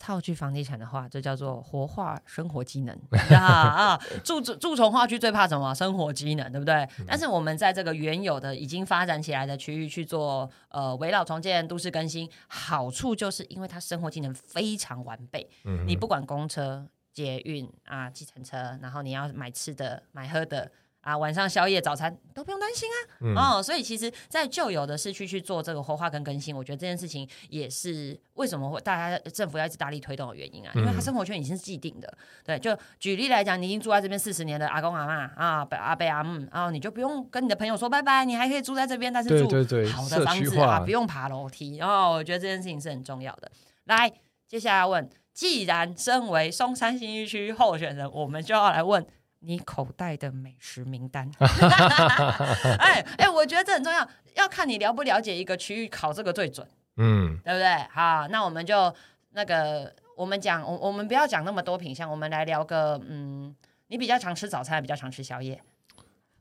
[0.00, 2.98] 套句房地产的话，这叫做活化生活机能
[3.32, 3.38] 啊
[3.94, 4.00] 啊！
[4.24, 5.74] 住住从化区最怕什么？
[5.74, 6.88] 生活机能，对不对？
[7.06, 15.48] 但是我们在这个原有的已经发展起来的区域去做呃围绕重建、都市更新，好处就是因为它生活机能非常完备。
[15.64, 20.72] 嗯，你不管公车、捷运啊、计程车，然后你要买吃的、买喝的。
[21.02, 22.86] 啊，晚上宵夜、早餐都不用担心
[23.34, 23.58] 啊！
[23.58, 30.72] 哦，所以其实，在旧有的市区去做这个活化跟更新，我觉得这件事情也是为什么会大家政府要一直大力推动的原因啊！
[30.74, 32.18] 因为它生活圈已经是既定的。
[32.44, 39.46] 对，就举例来讲，你已经住在这边四十年的阿公阿妈啊，阿伯阿姆，然后你就不用跟你的朋友说拜拜，你还可以住在这边，但是住
[39.90, 41.78] 好的房子啊，不用爬楼梯。
[41.78, 43.50] 然后我觉得这件事情是很重要的。
[43.84, 44.12] 来，
[44.46, 49.02] 接下来问，既然身为松山新一区候选人，我们就要来问。
[49.42, 51.30] 你口袋的美食名单，
[52.78, 56.66] 哎哎，我觉得这很重要，要看你了不了解一个区域，考这个最准，
[56.98, 57.86] 嗯，对不对？
[57.90, 58.94] 好，那我们就
[59.30, 63.54] 那个，我们讲，我我们不要讲那么多品相，我们来聊个，嗯，
[63.88, 65.58] 你比较常吃早餐，比较常吃宵夜？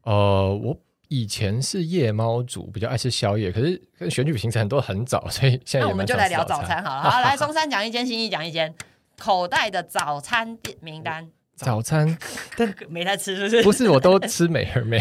[0.04, 7.04] 呃，我以前是夜猫族，比较爱吃宵夜，可是跟选举行程都很早，所以现在我们就来聊早餐好了。
[7.10, 8.76] 好，来松山讲一间，新义讲一间，
[9.18, 11.32] 口袋的早餐店名单。
[11.66, 12.18] 早餐，
[12.58, 13.64] 但 没在吃，是不是？
[13.64, 15.00] 不是，我都吃美而美。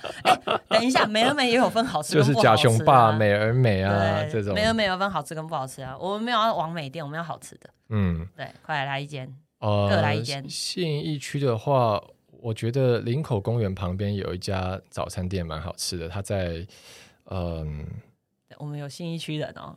[0.68, 4.54] 等一下，美而美也有分好吃，就是假熊霸、美而美啊这种。
[4.54, 5.96] 美而美有分好吃跟不好吃啊。
[5.98, 7.70] 我们没有要往美店，我们要好吃的。
[7.88, 10.44] 嗯，对，快来来一间，各来一间。
[10.48, 12.02] 信义区的话，
[12.40, 16.66] 我觉得林口公园旁边有一家早餐店蛮好吃的，它在
[17.30, 17.86] 嗯。
[18.58, 19.76] 我们有新一区人哦，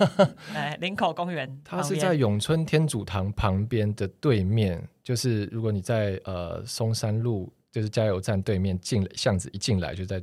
[0.54, 10.22] 来林口公园，它是在永春天主堂旁边的对面，就是如果你在呃松山路，就是加油站对面进巷子一进来，就在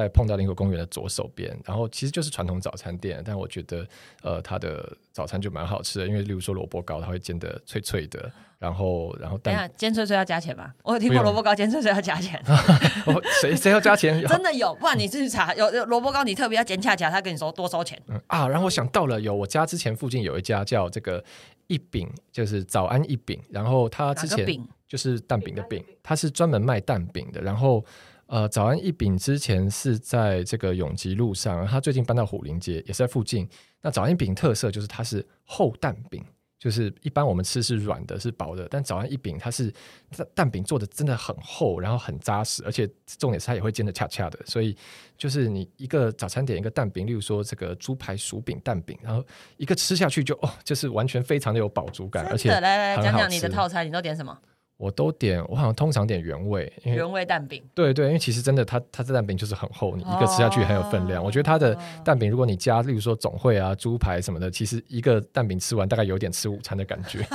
[0.00, 3.86] 在碰到林口公园的左手边，然后其实就是传统早餐店，但我觉得
[4.22, 8.30] 呃它的早餐就蛮好吃的，因为例如说萝卜糕，它会煎的脆脆的。
[8.58, 10.72] 然后，然后，等下煎脆脆要加钱吗？
[10.82, 12.42] 我有听过萝卜糕煎脆脆要加钱。
[13.42, 14.18] 谁谁要加钱？
[14.26, 15.54] 真的有，不然你自己查。
[15.54, 18.00] 有有萝卜糕，你特别要煎恰恰，他跟你说多收钱。
[18.08, 21.22] 嗯啊，然后我想到了，有我家之前附近有一家叫这个
[21.66, 23.38] 一饼，就是早安一饼。
[23.50, 24.46] 然后他之前
[24.88, 27.42] 就是蛋饼的饼，他是专门卖蛋饼的。
[27.42, 27.84] 然后
[28.26, 33.48] 呃，早安一饼之前是在这个永吉路上，他最近搬到虎林街，也是在附近。
[33.82, 36.24] 那早安一饼特色就是它是厚蛋饼。
[36.58, 39.70] 就是一般我们吃是软的，是薄的，但早安一饼它是
[40.16, 44.74] 蛋蛋饼做的真的很厚，然后很扎实，而且重点是它也会煎的恰恰的，所以
[45.18, 49.22] 就是你一个早餐点一个蛋饼，例如说这个猪排薯饼蛋饼，然后
[49.58, 54.36] 一个吃下去就哦，就是完全非常的有饱足感，而且来来来讲讲你的套餐，你都点什么？
[54.76, 57.62] 我都点，我好像通常点原味，原味蛋饼。
[57.74, 61.24] 对对，因为其实真的，它它这蛋饼就是很厚，你一个吃下去很有分量。
[61.24, 61.74] 我觉得它的
[62.04, 67.26] 蛋饼，如果你加，例如说总会啊、猪排什么的，其实一个蛋饼吃完，大概有点吃午餐的感觉。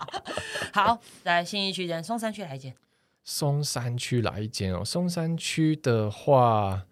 [0.74, 2.74] 好，来新一区间，松山区来一间。
[3.24, 6.82] 松山区来一间哦，松山区的话。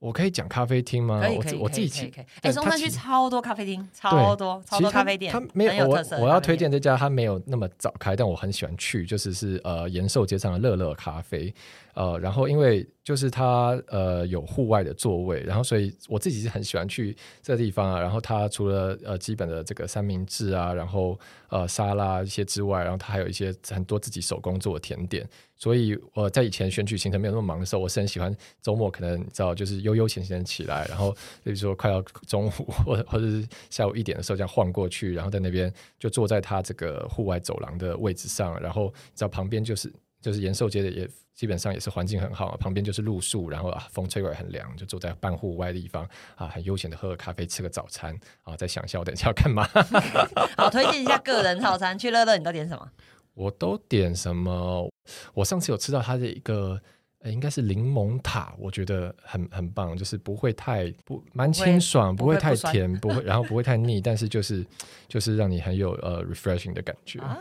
[0.00, 1.20] 我可以讲咖啡厅吗？
[1.20, 2.24] 可以可以我自己可以可以。
[2.42, 11.54] 哎，松山区超多咖啡厅，超多超多咖啡店，它没有我我要推荐这家，它没有那么早开，但我很喜欢去，就是是呃延寿街上的乐乐咖啡。
[11.94, 18.00] 呃，然后因为就是它呃有户外的座位，然后所以我自己是很喜欢去这个地方啊。
[18.00, 21.18] 然后它除了呃基本的这个三明治啊，然后
[21.48, 25.28] 呃沙拉一些之外，然后它还有一些很多自己手工做的甜点。
[25.56, 31.12] 所以我在以前选举行程没有那么忙的时候，我是很喜欢周末可能你知道就是悠悠闲闲起来，然后
[31.44, 41.08] 比如说快要中午或或者是下午一点的时候这样晃过去，然后在那边就坐在它这个户外走廊的位置上，然后在旁边就是就是延寿街的也。
[41.32, 46.06] 基本上也是环境很好，旁边就是路树，然后啊风吹过来很凉，就坐在半户外的地方
[46.36, 49.66] 啊，很悠闲的喝个咖啡，吃个早餐啊，在想一下我等一下要干嘛。
[50.58, 52.90] 好，推荐一下个人套餐，去乐乐你都点什么？
[53.32, 54.90] 我都点什么？
[55.32, 56.82] 我上次有吃到他的一个。
[57.24, 64.64] 应该是柠檬塔，我觉得很很棒，就是不会太不蛮清爽，不会太甜，不会 然后不会太腻，但是就是
[65.06, 67.38] 就是让你很有呃 refreshing 的感觉啊。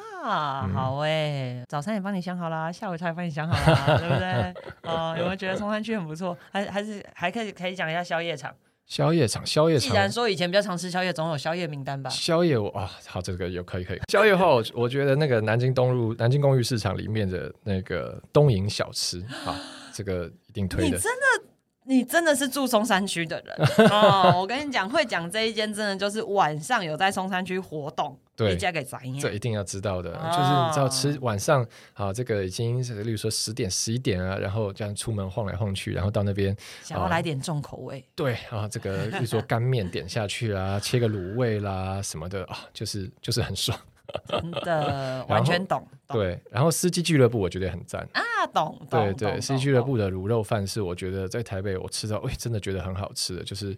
[0.74, 4.54] 好哎，早餐也帮你想好了，下午茶也帮你想好了，对不对？
[4.84, 6.38] 哦，有没有觉得松山区很不错？
[6.52, 8.54] 还还是还可以可以讲一下宵夜场？
[8.90, 9.90] 宵夜场，宵夜场。
[9.90, 12.10] 既然说以前比较常吃宵夜，总有宵夜名单吧？
[12.10, 14.00] 宵夜我啊，好，这个有可以可以。
[14.12, 19.56] 宵夜后，我我觉得那个南京东路 南京公寓市场里面的那个东营小吃啊，
[19.94, 20.98] 这个一定推的。
[20.98, 21.49] 你真的。
[21.90, 24.32] 你真的是住松山区的人 哦！
[24.38, 31.66] 我跟你讲，会讲这一间，真的就是晚上有在松山区活动，对，嫁给宅这一定要知道的，就是你知道吃晚上
[31.96, 43.76] 啊，这个已经是例如说十点十一点啊，然后这样出门晃来晃去，然后到那边想要来点重口味，对啊，这个例如说干面点下去啊，切个卤味啦什么的啊，就是就是很爽。
[44.28, 46.40] 真的完全懂，对。
[46.52, 48.22] 然后司机俱乐部我觉得很赞啊，
[48.54, 48.80] 懂。
[48.90, 53.76] 对对，司机俱乐部的卤肉饭是我觉得在台北我吃到，哎，真的觉得很好吃的，就是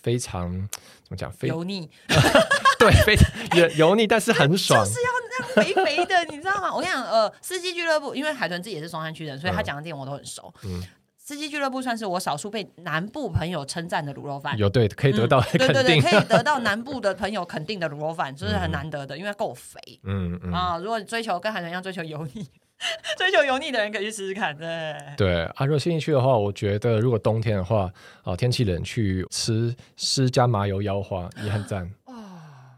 [0.00, 0.50] 非常
[1.02, 1.88] 怎么讲，油腻。
[2.78, 6.74] 对，非常油油腻，但是很爽， 就是要那样肥肥的，你知道吗？
[6.74, 10.52] 我跟你讲，呃，司机俱乐部，因为海豚自己也是松山区人，所以他讲的店我都很熟。
[10.64, 10.82] 嗯。
[11.30, 19.78] 司机俱乐部算是我少数被南部朋友称赞的卤肉饭，有对可以得到对对对，可以得到 南部的朋友肯定的卤肉饭，就是很难得的，因为够肥。
[20.02, 22.44] 嗯嗯啊，如果追求跟海豚一样追求油腻，
[23.16, 24.56] 追求油腻的人可以去试试看。
[24.58, 27.88] 对对，啊，如果兴趣的话，我觉得如果冬天的话，
[28.24, 31.88] 啊，天气冷去吃施加麻油腰花也很赞。
[32.06, 32.12] 哦，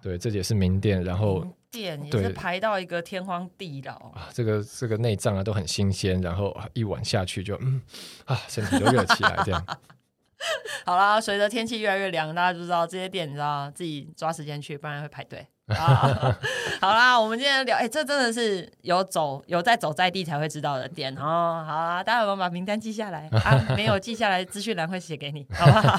[0.02, 1.42] 对，这也是名店，然后。
[1.72, 4.28] 店也是排到一个天荒地老啊！
[4.32, 7.80] 这个这个内脏啊都很新鲜，然后一碗下去就嗯
[8.26, 9.66] 啊，身体都热起来这样。
[10.84, 15.46] 好啦，随着天气越来越凉，大家就知道这些店，你知道自己抓时间去，不然会排队。
[15.66, 16.38] 啊，
[16.80, 21.64] 好啦，我们今天聊，哎，这真的是有走有在走在地才会知道的点哦。
[21.66, 23.64] 好啊，大家有没有把名单记下来啊？
[23.76, 25.96] 没有记下来，资讯栏会写给你，好不好？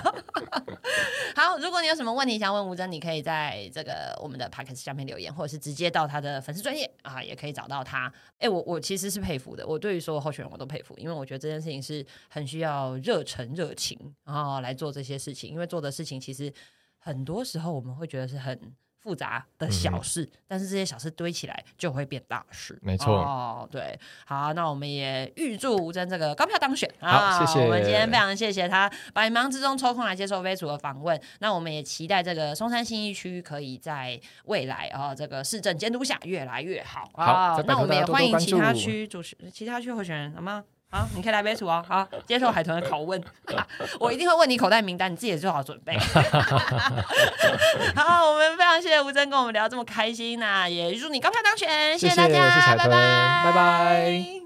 [1.35, 8.11] 好，如果你有什么问题想问吴真，你可以在这个我们的 p o d c a s 下面留言，或者是直接到他的粉丝专业啊，也可以找到他。
[8.39, 16.53] 哎，我我其实是佩服的，我对于所有候选人我都佩服，因为我觉得这件事情是很需要热忱热情啊来做这些事情，因为做的事情其实
[16.99, 18.59] 很多时候我们会觉得是很。
[19.03, 22.79] 复杂的小事，但是这些小事堆起来就会变大事。
[22.81, 26.89] 没错，哦，对，好，那我们也预祝吴真这个高票当选。
[27.01, 27.65] 啊，谢谢。
[27.65, 31.19] 我们今天非常谢谢他百忙之中抽空来接受微楚的访问。
[31.39, 37.11] 那我们也期待这个松山新一区可以在未来啊，这个市政监督下越来越好。
[37.13, 40.63] 好，那我们也欢迎其他区主持、其他区候选人，好吗？
[40.93, 41.83] 好，你可以来杯楚哦。
[41.89, 43.19] 好，接受海豚的拷问，
[43.99, 45.97] 我一定会问你口袋名单，你自己也做好准备。
[47.95, 54.42] 好，我们非常谢谢吴真跟我们聊这么开心呐，也祝你高票当选，谢谢大家，拜拜，拜拜。